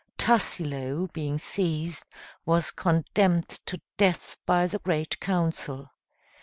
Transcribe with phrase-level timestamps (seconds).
[0.17, 2.05] Tassilo, being seized,
[2.43, 5.91] was condemned to death by the great council.